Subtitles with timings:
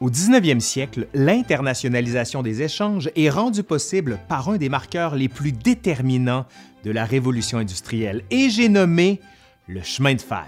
[0.00, 5.50] Au 19e siècle, l'internationalisation des échanges est rendue possible par un des marqueurs les plus
[5.50, 6.46] déterminants
[6.84, 9.20] de la révolution industrielle, et j'ai nommé
[9.66, 10.46] le chemin de fer.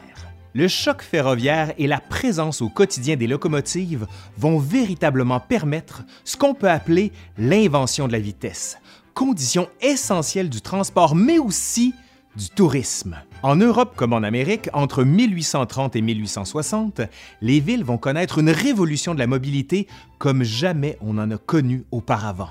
[0.54, 6.54] Le choc ferroviaire et la présence au quotidien des locomotives vont véritablement permettre ce qu'on
[6.54, 8.78] peut appeler l'invention de la vitesse,
[9.14, 11.92] condition essentielle du transport, mais aussi
[12.36, 13.16] du tourisme.
[13.42, 17.00] En Europe comme en Amérique, entre 1830 et 1860,
[17.40, 19.86] les villes vont connaître une révolution de la mobilité
[20.18, 22.50] comme jamais on en a connu auparavant.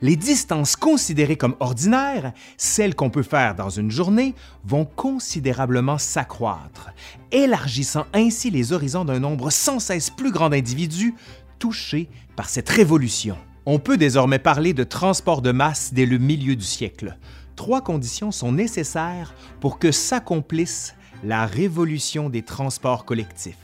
[0.00, 6.90] Les distances considérées comme ordinaires, celles qu'on peut faire dans une journée, vont considérablement s'accroître,
[7.32, 11.16] élargissant ainsi les horizons d'un nombre sans cesse plus grand d'individus
[11.58, 13.36] touchés par cette révolution.
[13.66, 17.18] On peut désormais parler de transport de masse dès le milieu du siècle,
[17.58, 20.94] trois conditions sont nécessaires pour que s'accomplisse
[21.24, 23.58] la révolution des transports collectifs.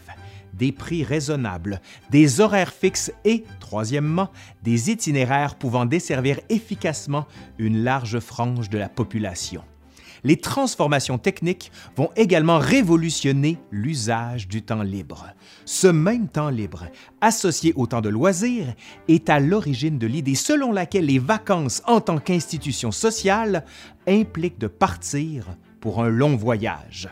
[0.53, 1.81] Des prix raisonnables,
[2.11, 4.31] des horaires fixes et, troisièmement,
[4.65, 9.63] des itinéraires pouvant desservir efficacement une large frange de la population
[10.25, 15.27] les transformations techniques vont également révolutionner l'usage du temps libre.
[15.67, 16.87] Ce même temps libre,
[17.21, 18.75] associé au temps de loisirs,
[19.09, 23.65] est à l'origine de l'idée selon laquelle les vacances en tant qu'institution sociale
[24.09, 25.47] impliquent de partir
[25.81, 27.09] pour un long voyage.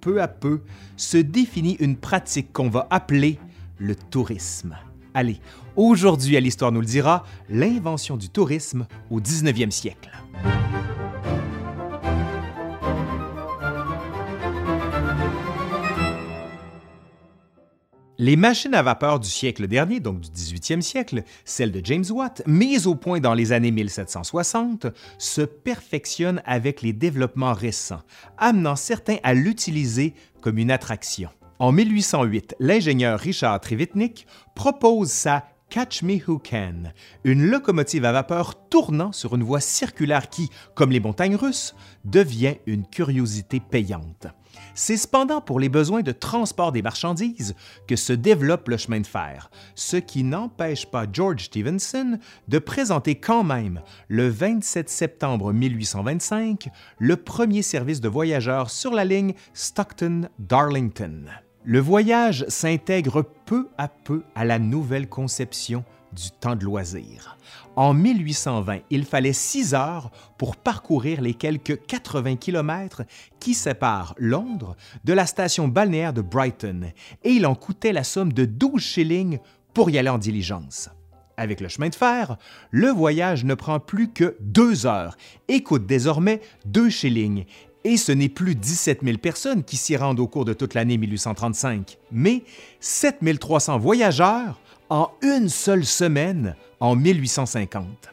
[0.00, 0.62] Peu à peu
[0.96, 3.38] se définit une pratique qu'on va appeler
[3.78, 4.76] le tourisme.
[5.14, 5.40] Allez,
[5.76, 10.10] aujourd'hui à l'Histoire nous le dira, l'invention du tourisme au 19e siècle.
[18.24, 22.40] Les machines à vapeur du siècle dernier, donc du 18e siècle, celles de James Watt,
[22.46, 24.86] mises au point dans les années 1760,
[25.18, 28.02] se perfectionnent avec les développements récents,
[28.38, 31.30] amenant certains à l'utiliser comme une attraction.
[31.58, 36.92] En 1808, l'ingénieur Richard Trevithick propose sa Catch Me Who Can,
[37.24, 42.54] une locomotive à vapeur tournant sur une voie circulaire qui, comme les montagnes russes, devient
[42.66, 44.28] une curiosité payante.
[44.74, 47.54] C'est cependant pour les besoins de transport des marchandises
[47.86, 52.18] que se développe le chemin de fer, ce qui n'empêche pas George Stephenson
[52.48, 56.68] de présenter quand même, le 27 septembre 1825,
[56.98, 61.24] le premier service de voyageurs sur la ligne Stockton-Darlington.
[61.64, 67.36] Le voyage s'intègre peu à peu à la nouvelle conception du temps de loisir.
[67.74, 73.02] En 1820, il fallait six heures pour parcourir les quelques 80 kilomètres
[73.40, 76.92] qui séparent Londres de la station balnéaire de Brighton,
[77.24, 79.38] et il en coûtait la somme de 12 shillings
[79.72, 80.90] pour y aller en diligence.
[81.38, 82.36] Avec le chemin de fer,
[82.70, 85.16] le voyage ne prend plus que deux heures
[85.48, 87.46] et coûte désormais 2 shillings.
[87.84, 90.98] Et ce n'est plus 17 000 personnes qui s'y rendent au cours de toute l'année
[90.98, 92.44] 1835, mais
[92.80, 94.60] 7 300 voyageurs
[94.92, 98.10] en une seule semaine en 1850.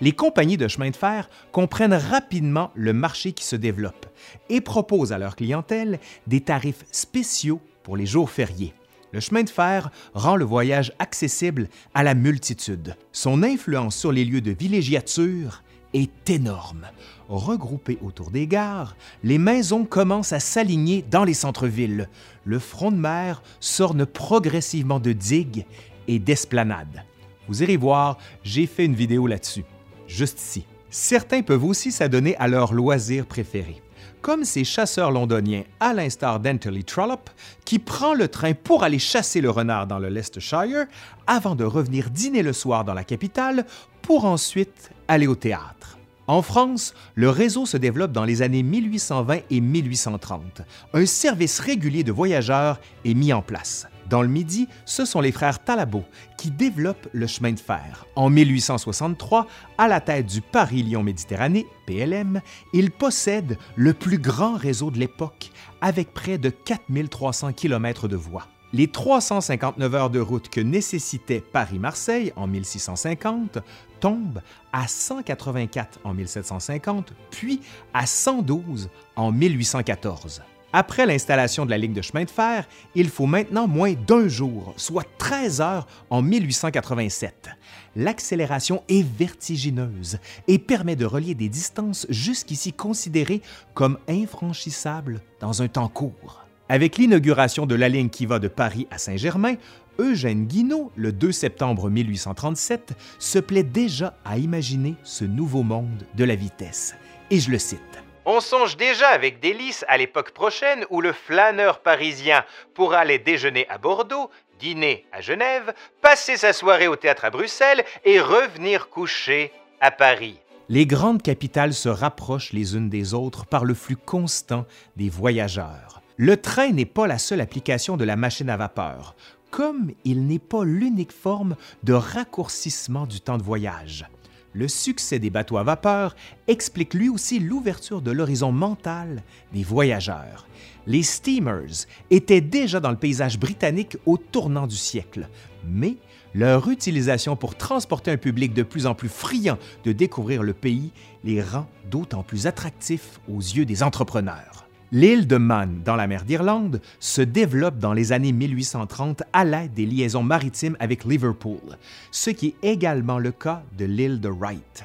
[0.00, 4.06] Les compagnies de chemin de fer comprennent rapidement le marché qui se développe
[4.48, 5.98] et proposent à leur clientèle
[6.28, 8.74] des tarifs spéciaux pour les jours fériés.
[9.10, 12.94] Le chemin de fer rend le voyage accessible à la multitude.
[13.10, 15.64] Son influence sur les lieux de villégiature
[15.94, 16.86] est énorme.
[17.28, 22.08] Regroupées autour des gares, les maisons commencent à s'aligner dans les centres-villes.
[22.44, 25.66] Le front de mer s'orne progressivement de digues
[26.10, 27.04] et d'esplanade.
[27.48, 29.64] Vous irez voir, j'ai fait une vidéo là-dessus,
[30.08, 30.66] juste ici.
[30.90, 33.80] Certains peuvent aussi s'adonner à leur loisir préféré,
[34.20, 37.30] comme ces chasseurs londoniens, à l'instar d'Anthony Trollope,
[37.64, 40.86] qui prend le train pour aller chasser le renard dans le Leicestershire
[41.28, 43.64] avant de revenir dîner le soir dans la capitale
[44.02, 45.96] pour ensuite aller au théâtre.
[46.26, 50.62] En France, le réseau se développe dans les années 1820 et 1830.
[50.92, 53.86] Un service régulier de voyageurs est mis en place.
[54.10, 56.02] Dans le Midi, ce sont les frères Talabot
[56.36, 58.06] qui développent le chemin de fer.
[58.16, 59.46] En 1863,
[59.78, 62.40] à la tête du Paris-Lyon-Méditerranée, PLM,
[62.72, 68.48] ils possèdent le plus grand réseau de l'époque, avec près de 4300 km de voies.
[68.72, 73.58] Les 359 heures de route que nécessitait Paris-Marseille en 1650
[74.00, 74.42] tombent
[74.72, 77.60] à 184 en 1750, puis
[77.94, 80.42] à 112 en 1814.
[80.72, 84.72] Après l'installation de la ligne de chemin de fer, il faut maintenant moins d'un jour,
[84.76, 87.50] soit 13 heures en 1887.
[87.96, 93.42] L'accélération est vertigineuse et permet de relier des distances jusqu'ici considérées
[93.74, 96.44] comme infranchissables dans un temps court.
[96.68, 99.56] Avec l'inauguration de la ligne qui va de Paris à Saint-Germain,
[99.98, 106.22] Eugène Guinaud, le 2 septembre 1837, se plaît déjà à imaginer ce nouveau monde de
[106.22, 106.94] la vitesse.
[107.30, 107.80] Et je le cite.
[108.26, 112.44] On songe déjà avec délice à l'époque prochaine où le flâneur parisien
[112.74, 115.72] pourra aller déjeuner à Bordeaux, dîner à Genève,
[116.02, 120.38] passer sa soirée au théâtre à Bruxelles et revenir coucher à Paris.
[120.68, 124.66] Les grandes capitales se rapprochent les unes des autres par le flux constant
[124.96, 126.02] des voyageurs.
[126.16, 129.16] Le train n'est pas la seule application de la machine à vapeur,
[129.50, 134.06] comme il n'est pas l'unique forme de raccourcissement du temps de voyage.
[134.52, 136.16] Le succès des bateaux à vapeur
[136.48, 140.48] explique lui aussi l'ouverture de l'horizon mental des voyageurs.
[140.86, 145.28] Les steamers étaient déjà dans le paysage britannique au tournant du siècle,
[145.64, 145.96] mais
[146.34, 150.90] leur utilisation pour transporter un public de plus en plus friand de découvrir le pays
[151.22, 154.66] les rend d'autant plus attractifs aux yeux des entrepreneurs.
[154.92, 159.72] L'île de Man, dans la mer d'Irlande, se développe dans les années 1830 à l'aide
[159.72, 161.78] des liaisons maritimes avec Liverpool,
[162.10, 164.84] ce qui est également le cas de l'île de Wright.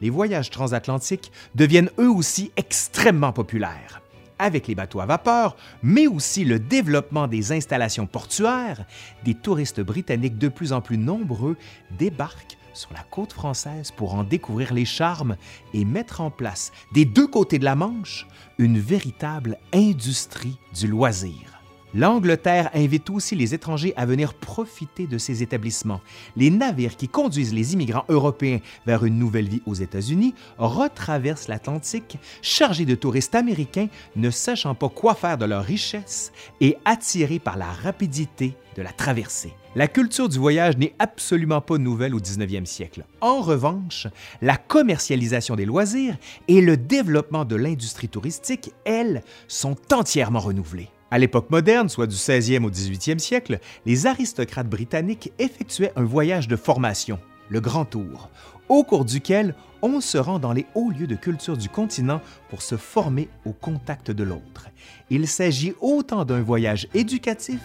[0.00, 4.02] Les voyages transatlantiques deviennent eux aussi extrêmement populaires.
[4.40, 8.84] Avec les bateaux à vapeur, mais aussi le développement des installations portuaires,
[9.24, 11.56] des touristes britanniques de plus en plus nombreux
[11.96, 15.36] débarquent sur la côte française pour en découvrir les charmes
[15.72, 18.26] et mettre en place, des deux côtés de la Manche,
[18.58, 21.63] une véritable industrie du loisir.
[21.94, 26.00] L'Angleterre invite aussi les étrangers à venir profiter de ces établissements.
[26.36, 32.18] Les navires qui conduisent les immigrants européens vers une nouvelle vie aux États-Unis retraversent l'Atlantique,
[32.42, 33.86] chargés de touristes américains
[34.16, 38.90] ne sachant pas quoi faire de leurs richesses et attirés par la rapidité de la
[38.90, 39.52] traversée.
[39.76, 43.04] La culture du voyage n'est absolument pas nouvelle au 19e siècle.
[43.20, 44.08] En revanche,
[44.42, 46.16] la commercialisation des loisirs
[46.48, 50.90] et le développement de l'industrie touristique, elles, sont entièrement renouvelées.
[51.14, 56.48] À l'époque moderne, soit du 16e au 18e siècle, les aristocrates britanniques effectuaient un voyage
[56.48, 57.20] de formation,
[57.50, 58.30] le Grand Tour,
[58.68, 62.20] au cours duquel on se rend dans les hauts lieux de culture du continent
[62.50, 64.70] pour se former au contact de l'autre.
[65.08, 67.60] Il s'agit autant d'un voyage éducatif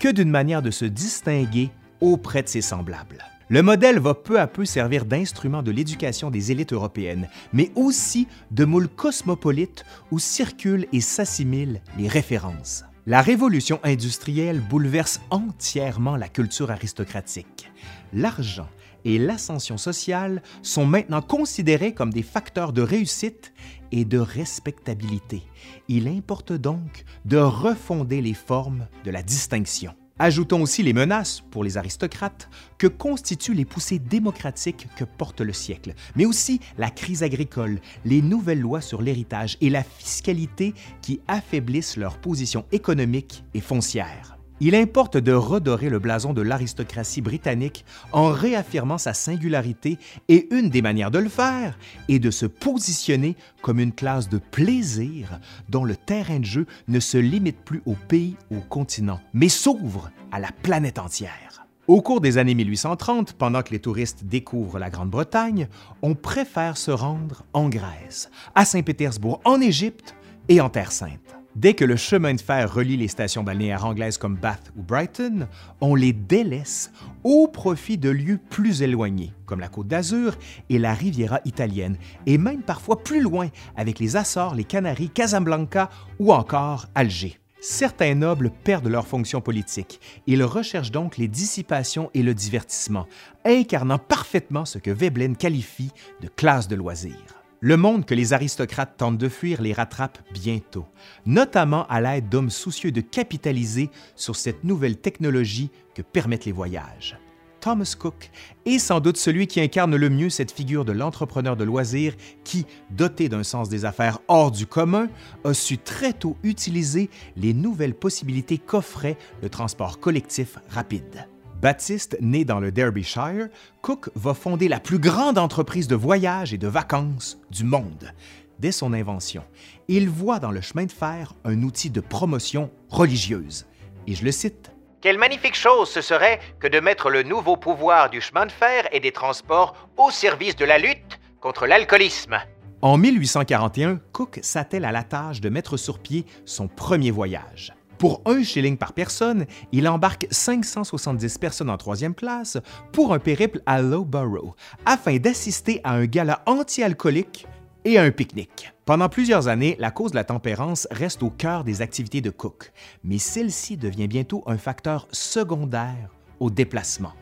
[0.00, 1.68] que d'une manière de se distinguer
[2.00, 3.22] auprès de ses semblables.
[3.50, 8.26] Le modèle va peu à peu servir d'instrument de l'éducation des élites européennes, mais aussi
[8.52, 12.85] de moule cosmopolite où circulent et s'assimilent les références.
[13.08, 17.70] La révolution industrielle bouleverse entièrement la culture aristocratique.
[18.12, 18.68] L'argent
[19.04, 23.52] et l'ascension sociale sont maintenant considérés comme des facteurs de réussite
[23.92, 25.44] et de respectabilité.
[25.86, 29.94] Il importe donc de refonder les formes de la distinction.
[30.18, 32.48] Ajoutons aussi les menaces pour les aristocrates
[32.78, 38.22] que constituent les poussées démocratiques que porte le siècle, mais aussi la crise agricole, les
[38.22, 40.72] nouvelles lois sur l'héritage et la fiscalité
[41.02, 44.35] qui affaiblissent leur position économique et foncière.
[44.58, 49.98] Il importe de redorer le blason de l'aristocratie britannique en réaffirmant sa singularité
[50.28, 54.38] et une des manières de le faire est de se positionner comme une classe de
[54.38, 59.20] plaisir dont le terrain de jeu ne se limite plus au pays ou au continent,
[59.34, 61.66] mais s'ouvre à la planète entière.
[61.86, 65.68] Au cours des années 1830, pendant que les touristes découvrent la Grande-Bretagne,
[66.02, 70.16] on préfère se rendre en Grèce, à Saint-Pétersbourg, en Égypte
[70.48, 71.35] et en Terre sainte.
[71.56, 75.48] Dès que le chemin de fer relie les stations balnéaires anglaises comme Bath ou Brighton,
[75.80, 76.92] on les délaisse
[77.24, 80.36] au profit de lieux plus éloignés, comme la Côte d'Azur
[80.68, 85.88] et la Riviera italienne, et même parfois plus loin avec les Açores, les Canaries, Casablanca
[86.18, 87.38] ou encore Alger.
[87.62, 89.98] Certains nobles perdent leur fonction politique.
[90.26, 93.06] Ils recherchent donc les dissipations et le divertissement,
[93.46, 97.35] incarnant parfaitement ce que Veblen qualifie de classe de loisirs.
[97.66, 100.86] Le monde que les aristocrates tentent de fuir les rattrape bientôt,
[101.24, 107.18] notamment à l'aide d'hommes soucieux de capitaliser sur cette nouvelle technologie que permettent les voyages.
[107.58, 108.30] Thomas Cook
[108.66, 112.66] est sans doute celui qui incarne le mieux cette figure de l'entrepreneur de loisirs qui,
[112.92, 115.08] doté d'un sens des affaires hors du commun,
[115.42, 121.26] a su très tôt utiliser les nouvelles possibilités qu'offrait le transport collectif rapide.
[121.60, 123.48] Baptiste, né dans le Derbyshire,
[123.80, 128.12] Cook va fonder la plus grande entreprise de voyage et de vacances du monde.
[128.58, 129.42] Dès son invention,
[129.88, 133.66] il voit dans le chemin de fer un outil de promotion religieuse.
[134.06, 134.70] Et je le cite.
[135.00, 138.86] Quelle magnifique chose ce serait que de mettre le nouveau pouvoir du chemin de fer
[138.92, 142.38] et des transports au service de la lutte contre l'alcoolisme.
[142.82, 147.72] En 1841, Cook s'attelle à la tâche de mettre sur pied son premier voyage.
[147.98, 152.58] Pour un shilling par personne, il embarque 570 personnes en troisième classe
[152.92, 157.46] pour un périple à Loughborough afin d'assister à un gala anti-alcoolique
[157.86, 158.72] et à un pique-nique.
[158.84, 162.72] Pendant plusieurs années, la cause de la tempérance reste au cœur des activités de Cook,
[163.02, 167.12] mais celle-ci devient bientôt un facteur secondaire au déplacement.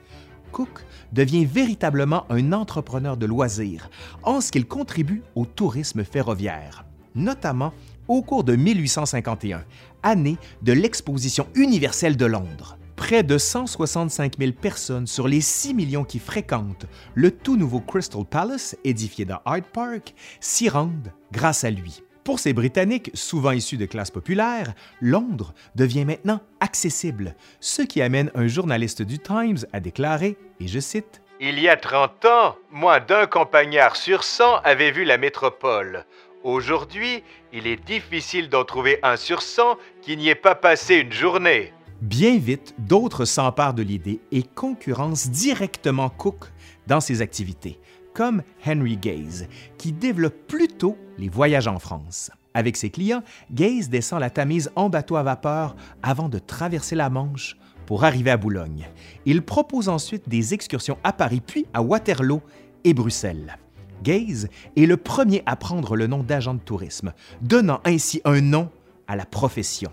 [0.51, 3.91] Cook devient véritablement un entrepreneur de loisirs
[4.23, 7.73] en ce qu'il contribue au tourisme ferroviaire, notamment
[8.09, 9.65] au cours de 1851,
[10.03, 12.77] année de l'Exposition universelle de Londres.
[12.97, 18.25] Près de 165 000 personnes sur les 6 millions qui fréquentent le tout nouveau Crystal
[18.25, 22.03] Palace, édifié dans Hyde Park, s'y rendent grâce à lui.
[22.25, 28.31] Pour ces Britanniques, souvent issus de classes populaires, Londres devient maintenant accessible, ce qui amène
[28.35, 33.01] un journaliste du Times à déclarer, et je cite, Il y a 30 ans, moins
[33.01, 36.07] d'un campagnard sur 100 avait vu la métropole.
[36.45, 37.23] Aujourd'hui,
[37.55, 41.73] il est difficile d'en trouver un sur 100 qui n'y ait pas passé une journée.
[42.03, 46.53] Bien vite, d'autres s'emparent de l'idée et concurrencent directement Cook
[46.87, 47.81] dans ses activités,
[48.13, 49.49] comme Henry Gaze,
[49.79, 52.31] qui développe plutôt les voyages en France.
[52.53, 57.09] Avec ses clients, Gaze descend la Tamise en bateau à vapeur avant de traverser la
[57.09, 58.91] Manche pour arriver à Boulogne.
[59.25, 62.43] Il propose ensuite des excursions à Paris, puis à Waterloo
[62.85, 63.57] et Bruxelles.
[64.05, 68.71] Gaze est le premier à prendre le nom d'agent de tourisme, donnant ainsi un nom
[69.09, 69.91] à la profession.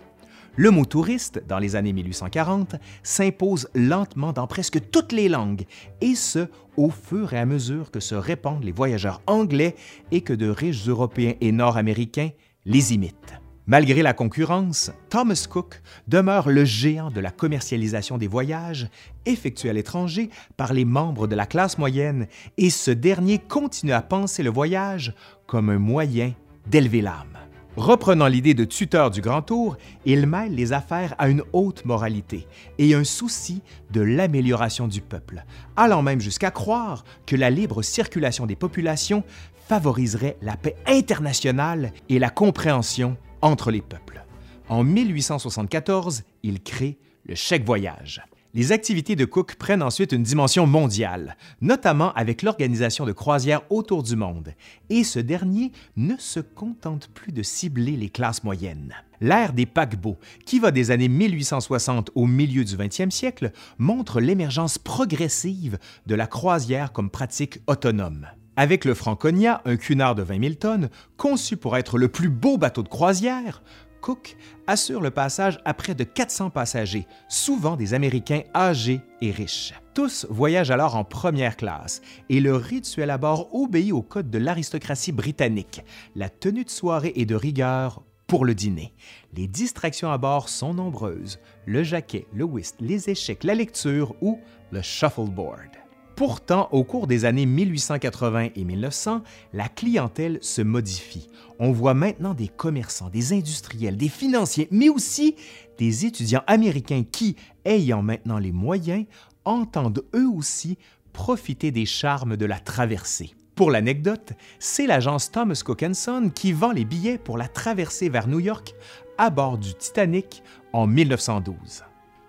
[0.57, 5.65] Le mot touriste, dans les années 1840, s'impose lentement dans presque toutes les langues,
[6.01, 9.75] et ce, au fur et à mesure que se répandent les voyageurs anglais
[10.11, 12.29] et que de riches Européens et Nord-Américains
[12.65, 13.40] les imitent.
[13.67, 18.89] Malgré la concurrence, Thomas Cook demeure le géant de la commercialisation des voyages
[19.27, 22.27] effectués à l'étranger par les membres de la classe moyenne,
[22.57, 25.13] et ce dernier continue à penser le voyage
[25.45, 26.33] comme un moyen
[26.67, 27.37] d'élever l'âme.
[27.77, 32.47] Reprenant l'idée de tuteur du grand tour, il mêle les affaires à une haute moralité
[32.79, 35.45] et un souci de l'amélioration du peuple,
[35.77, 39.23] allant même jusqu'à croire que la libre circulation des populations
[39.69, 44.23] favoriserait la paix internationale et la compréhension entre les peuples.
[44.69, 48.21] En 1874, il crée le chèque voyage.
[48.53, 54.03] Les activités de Cook prennent ensuite une dimension mondiale, notamment avec l'organisation de croisières autour
[54.03, 54.53] du monde,
[54.89, 58.93] et ce dernier ne se contente plus de cibler les classes moyennes.
[59.21, 64.77] L'ère des paquebots, qui va des années 1860 au milieu du 20e siècle, montre l'émergence
[64.77, 68.27] progressive de la croisière comme pratique autonome.
[68.61, 72.59] Avec le Franconia, un cunard de 20 000 tonnes, conçu pour être le plus beau
[72.59, 73.63] bateau de croisière,
[74.01, 74.37] Cook
[74.67, 79.73] assure le passage à près de 400 passagers, souvent des Américains âgés et riches.
[79.95, 84.37] Tous voyagent alors en première classe et le rituel à bord obéit au code de
[84.37, 85.81] l'aristocratie britannique.
[86.15, 88.93] La tenue de soirée est de rigueur pour le dîner.
[89.33, 91.39] Les distractions à bord sont nombreuses.
[91.65, 94.39] Le jaquet, le whist, les échecs, la lecture ou
[94.69, 95.80] le shuffleboard.
[96.15, 99.21] Pourtant, au cours des années 1880 et 1900,
[99.53, 101.29] la clientèle se modifie.
[101.59, 105.35] On voit maintenant des commerçants, des industriels, des financiers, mais aussi
[105.77, 109.05] des étudiants américains qui, ayant maintenant les moyens,
[109.45, 110.77] entendent eux aussi
[111.13, 113.33] profiter des charmes de la traversée.
[113.55, 118.27] Pour l'anecdote, c'est l'agence Thomas Cook Son qui vend les billets pour la traversée vers
[118.27, 118.73] New York
[119.17, 120.41] à bord du Titanic
[120.73, 121.83] en 1912.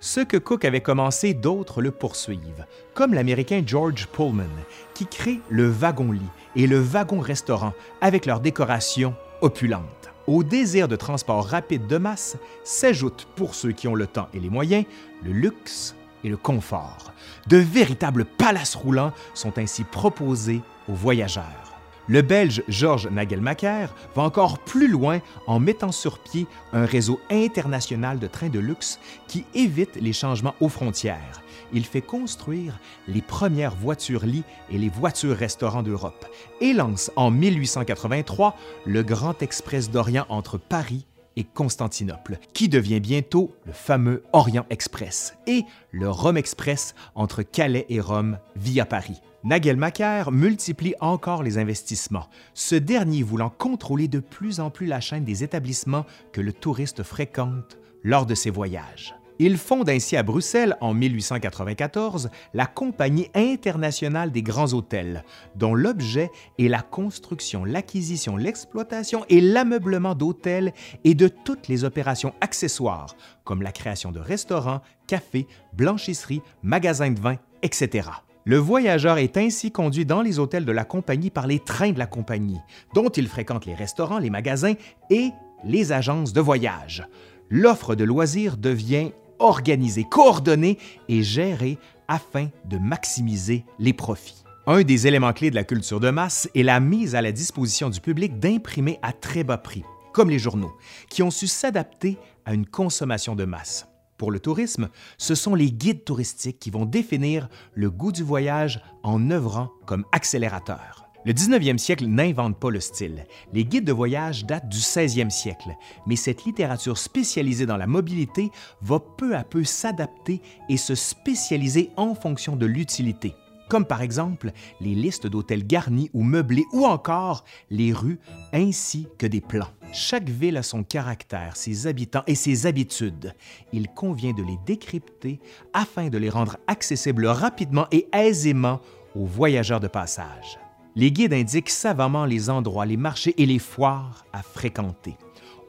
[0.04, 4.50] Ce que Cook avait commencé, d'autres le poursuivent, comme l'Américain George Pullman,
[4.94, 6.20] qui crée le wagon-lit
[6.56, 10.10] et le wagon-restaurant avec leurs décorations opulentes.
[10.26, 14.40] Au désir de transport rapide de masse s'ajoutent, pour ceux qui ont le temps et
[14.40, 14.86] les moyens,
[15.22, 15.94] le luxe
[16.24, 17.12] et le confort.
[17.46, 21.61] De véritables palaces roulants sont ainsi proposés aux voyageurs.
[22.08, 28.18] Le Belge Georges Nagelmacher va encore plus loin en mettant sur pied un réseau international
[28.18, 31.42] de trains de luxe qui évite les changements aux frontières.
[31.72, 32.78] Il fait construire
[33.08, 36.26] les premières voitures-lits et les voitures-restaurants d'Europe
[36.60, 43.54] et lance en 1883 le Grand Express d'Orient entre Paris et Constantinople, qui devient bientôt
[43.64, 49.20] le fameux Orient Express, et le Rome Express entre Calais et Rome via Paris.
[49.44, 55.24] Nagelmacher multiplie encore les investissements, ce dernier voulant contrôler de plus en plus la chaîne
[55.24, 59.14] des établissements que le touriste fréquente lors de ses voyages.
[59.38, 65.24] Il fonde ainsi à Bruxelles en 1894 la Compagnie internationale des grands hôtels,
[65.56, 70.72] dont l'objet est la construction, l'acquisition, l'exploitation et l'ameublement d'hôtels
[71.04, 77.20] et de toutes les opérations accessoires, comme la création de restaurants, cafés, blanchisseries, magasins de
[77.20, 78.08] vin, etc.
[78.44, 81.98] Le voyageur est ainsi conduit dans les hôtels de la compagnie par les trains de
[81.98, 82.60] la compagnie,
[82.92, 84.74] dont il fréquente les restaurants, les magasins
[85.10, 85.30] et
[85.64, 87.06] les agences de voyage.
[87.54, 90.78] L'offre de loisirs devient organisée, coordonnée
[91.10, 91.76] et gérée
[92.08, 94.42] afin de maximiser les profits.
[94.66, 97.90] Un des éléments clés de la culture de masse est la mise à la disposition
[97.90, 100.72] du public d'imprimés à très bas prix, comme les journaux,
[101.10, 102.16] qui ont su s'adapter
[102.46, 103.86] à une consommation de masse.
[104.16, 108.80] Pour le tourisme, ce sont les guides touristiques qui vont définir le goût du voyage
[109.02, 111.01] en œuvrant comme accélérateur.
[111.24, 113.26] Le 19e siècle n'invente pas le style.
[113.52, 118.50] Les guides de voyage datent du 16e siècle, mais cette littérature spécialisée dans la mobilité
[118.80, 123.34] va peu à peu s'adapter et se spécialiser en fonction de l'utilité,
[123.68, 124.50] comme par exemple
[124.80, 128.18] les listes d'hôtels garnis ou meublés ou encore les rues
[128.52, 129.70] ainsi que des plans.
[129.92, 133.32] Chaque ville a son caractère, ses habitants et ses habitudes.
[133.72, 135.38] Il convient de les décrypter
[135.72, 138.80] afin de les rendre accessibles rapidement et aisément
[139.14, 140.58] aux voyageurs de passage.
[140.94, 145.16] Les guides indiquent savamment les endroits, les marchés et les foires à fréquenter.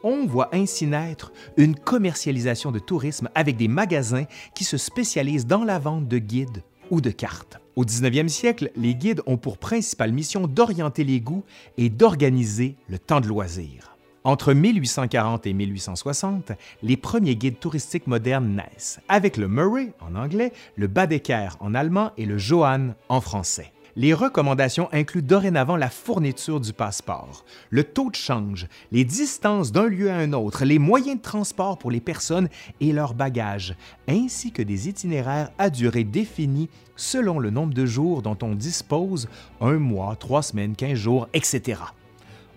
[0.04, 5.64] On voit ainsi naître une commercialisation de tourisme avec des magasins qui se spécialisent dans
[5.64, 7.58] la vente de guides ou de cartes.
[7.78, 11.46] Au 19e siècle, les guides ont pour principale mission d'orienter les goûts
[11.78, 13.96] et d'organiser le temps de loisir.
[14.26, 16.52] Entre 1840 et 1860,
[16.82, 22.12] les premiers guides touristiques modernes naissent, avec le Murray en anglais, le Badeker en allemand
[22.18, 23.72] et le Johann en français.
[23.96, 29.86] Les recommandations incluent dorénavant la fourniture du passeport, le taux de change, les distances d'un
[29.86, 32.50] lieu à un autre, les moyens de transport pour les personnes
[32.82, 33.76] et leurs bagages,
[34.08, 39.30] ainsi que des itinéraires à durée définie selon le nombre de jours dont on dispose,
[39.62, 41.80] un mois, trois semaines, quinze jours, etc.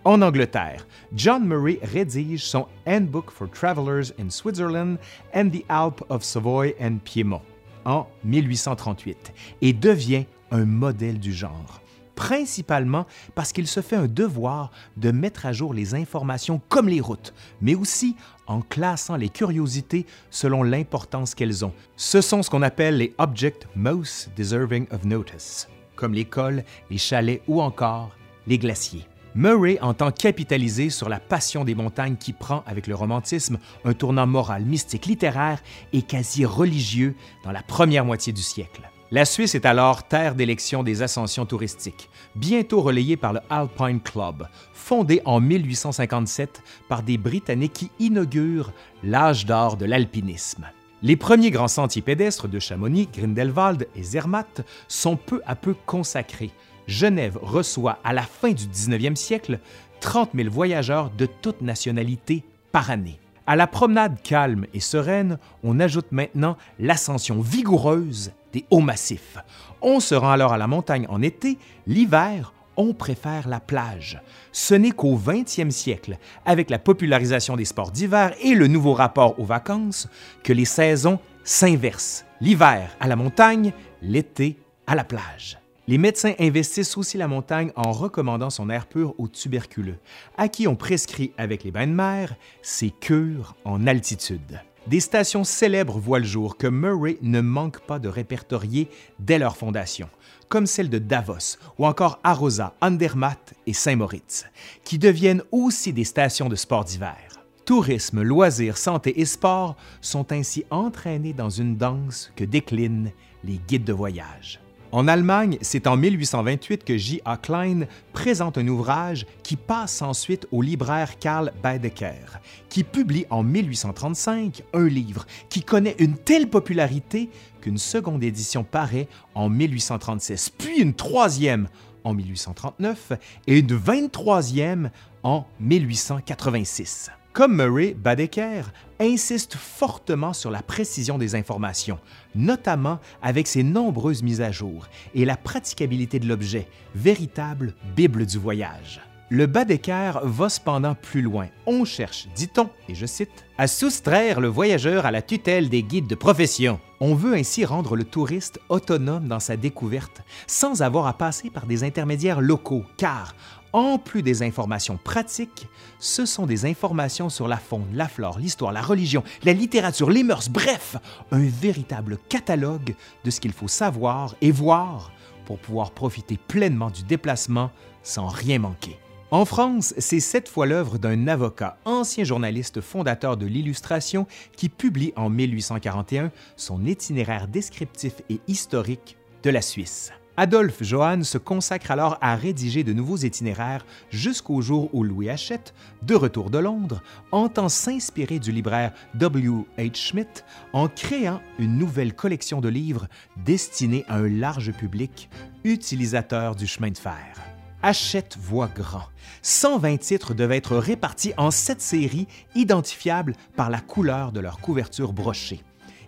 [0.04, 4.96] En Angleterre, John Murray rédige son Handbook for Travelers in Switzerland
[5.34, 7.42] and the Alps of Savoy and Piémont
[7.84, 11.80] en 1838 et devient un modèle du genre,
[12.14, 17.00] principalement parce qu'il se fait un devoir de mettre à jour les informations comme les
[17.00, 21.72] routes, mais aussi en classant les curiosités selon l'importance qu'elles ont.
[21.96, 27.42] Ce sont ce qu'on appelle les Objects Most Deserving of Notice, comme l'école, les chalets
[27.48, 29.06] ou encore les glaciers.
[29.34, 34.26] Murray entend capitaliser sur la passion des montagnes qui prend, avec le romantisme, un tournant
[34.26, 35.62] moral, mystique, littéraire
[35.92, 38.90] et quasi religieux dans la première moitié du siècle.
[39.12, 44.48] La Suisse est alors terre d'élection des ascensions touristiques, bientôt relayée par le Alpine Club,
[44.72, 48.72] fondé en 1857 par des Britanniques qui inaugurent
[49.04, 50.66] l'âge d'or de l'alpinisme.
[51.02, 56.50] Les premiers grands sentiers pédestres de Chamonix, Grindelwald et Zermatt sont peu à peu consacrés.
[56.88, 59.60] Genève reçoit à la fin du 19e siècle
[60.00, 62.42] 30 000 voyageurs de toutes nationalités
[62.72, 63.20] par année.
[63.48, 69.38] À la promenade calme et sereine, on ajoute maintenant l'ascension vigoureuse des hauts massifs.
[69.82, 71.56] On se rend alors à la montagne en été,
[71.86, 74.20] l'hiver, on préfère la plage.
[74.50, 79.38] Ce n'est qu'au 20e siècle, avec la popularisation des sports d'hiver et le nouveau rapport
[79.38, 80.08] aux vacances,
[80.42, 82.24] que les saisons s'inversent.
[82.40, 85.58] L'hiver à la montagne, l'été à la plage.
[85.88, 89.98] Les médecins investissent aussi la montagne en recommandant son air pur aux tuberculeux,
[90.36, 94.60] à qui on prescrit avec les bains de mer ces cures en altitude.
[94.88, 98.88] Des stations célèbres voient le jour que Murray ne manque pas de répertorier
[99.20, 100.08] dès leur fondation,
[100.48, 104.46] comme celle de Davos ou encore Arosa, Andermatt et Saint-Moritz,
[104.82, 107.44] qui deviennent aussi des stations de sport d'hiver.
[107.64, 113.12] Tourisme, loisirs, santé et sport sont ainsi entraînés dans une danse que déclinent
[113.44, 114.60] les guides de voyage.
[114.96, 117.36] En Allemagne, c'est en 1828 que J.A.
[117.36, 117.80] Klein
[118.14, 124.88] présente un ouvrage qui passe ensuite au libraire Karl Baedeker, qui publie en 1835 un
[124.88, 127.28] livre qui connaît une telle popularité
[127.60, 131.68] qu'une seconde édition paraît en 1836, puis une troisième
[132.02, 133.12] en 1839
[133.48, 134.88] et une 23e
[135.22, 137.10] en 1886.
[137.36, 138.62] Comme Murray, Badeker
[138.98, 141.98] insiste fortement sur la précision des informations,
[142.34, 148.38] notamment avec ses nombreuses mises à jour et la praticabilité de l'objet, véritable Bible du
[148.38, 149.05] voyage.
[149.28, 151.48] Le Badeker va cependant plus loin.
[151.66, 156.06] On cherche, dit-on, et je cite, à soustraire le voyageur à la tutelle des guides
[156.06, 156.78] de profession.
[157.00, 161.66] On veut ainsi rendre le touriste autonome dans sa découverte, sans avoir à passer par
[161.66, 163.34] des intermédiaires locaux, car
[163.72, 165.66] en plus des informations pratiques,
[165.98, 170.22] ce sont des informations sur la faune, la flore, l'histoire, la religion, la littérature, les
[170.22, 170.98] mœurs, bref,
[171.32, 175.10] un véritable catalogue de ce qu'il faut savoir et voir
[175.46, 177.72] pour pouvoir profiter pleinement du déplacement
[178.04, 179.00] sans rien manquer.
[179.32, 185.12] En France, c'est cette fois l'œuvre d'un avocat, ancien journaliste fondateur de l'illustration, qui publie
[185.16, 190.12] en 1841 son itinéraire descriptif et historique de la Suisse.
[190.36, 195.74] Adolphe Johann se consacre alors à rédiger de nouveaux itinéraires jusqu'au jour où Louis Hachette,
[196.02, 199.64] de retour de Londres, entend s'inspirer du libraire W.
[199.76, 199.96] H.
[199.96, 203.08] Schmidt en créant une nouvelle collection de livres
[203.44, 205.28] destinés à un large public
[205.64, 207.55] utilisateur du chemin de fer.
[207.82, 209.04] Hachette voit grand.
[209.42, 215.12] 120 titres devaient être répartis en sept séries identifiables par la couleur de leur couverture
[215.12, 215.62] brochée.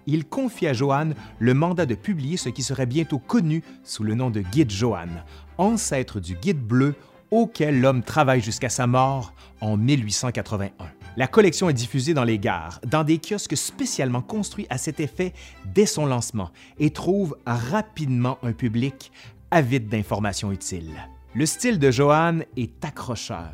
[0.06, 4.14] il confie à Johann le mandat de publier ce qui serait bientôt connu sous le
[4.14, 5.22] nom de Guide Johann,
[5.58, 6.94] ancêtre du Guide bleu
[7.30, 10.70] auquel l'homme travaille jusqu'à sa mort en 1881.
[11.16, 15.34] La collection est diffusée dans les gares, dans des kiosques spécialement construits à cet effet
[15.66, 19.12] dès son lancement et trouve rapidement un public
[19.50, 21.08] avide d'informations utiles.
[21.34, 23.52] Le style de Johann est accrocheur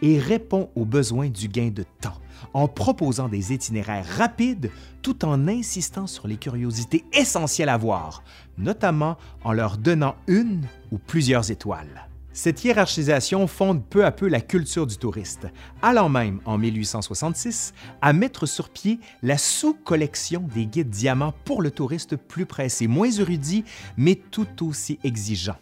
[0.00, 2.20] et répond aux besoins du gain de temps
[2.54, 4.70] en proposant des itinéraires rapides
[5.02, 8.22] tout en insistant sur les curiosités essentielles à voir,
[8.58, 12.08] notamment en leur donnant une ou plusieurs étoiles.
[12.32, 15.48] Cette hiérarchisation fonde peu à peu la culture du touriste,
[15.80, 21.70] allant même, en 1866, à mettre sur pied la sous-collection des guides diamants pour le
[21.70, 23.64] touriste plus pressé, moins érudit,
[23.96, 25.56] mais tout aussi exigeant.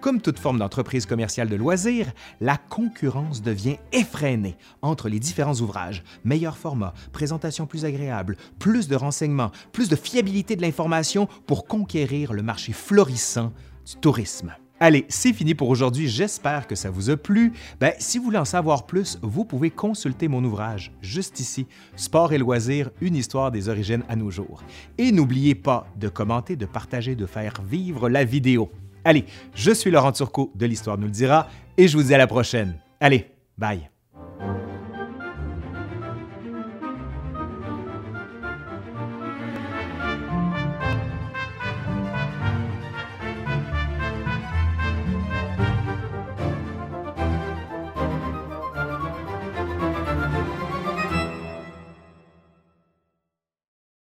[0.00, 6.04] Comme toute forme d'entreprise commerciale de loisirs, la concurrence devient effrénée entre les différents ouvrages.
[6.24, 12.32] Meilleur format, présentation plus agréable, plus de renseignements, plus de fiabilité de l'information pour conquérir
[12.32, 13.52] le marché florissant
[13.86, 14.54] du tourisme.
[14.78, 16.06] Allez, c'est fini pour aujourd'hui.
[16.06, 17.54] J'espère que ça vous a plu.
[17.80, 22.34] Ben, si vous voulez en savoir plus, vous pouvez consulter mon ouvrage, juste ici, Sport
[22.34, 24.62] et loisirs, une histoire des origines à nos jours.
[24.98, 28.70] Et n'oubliez pas de commenter, de partager, de faire vivre la vidéo.
[29.06, 32.18] Allez, je suis Laurent Turcot de l'Histoire nous le dira et je vous dis à
[32.18, 32.76] la prochaine.
[32.98, 33.88] Allez, bye.